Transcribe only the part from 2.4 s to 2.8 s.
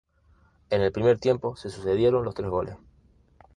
goles.